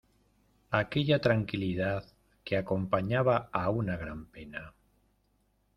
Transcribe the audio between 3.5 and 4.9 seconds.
a una gran pena.